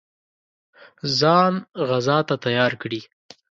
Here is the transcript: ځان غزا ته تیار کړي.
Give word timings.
ځان 1.19 1.53
غزا 1.87 2.17
ته 2.27 2.35
تیار 2.45 2.71
کړي. 2.81 3.01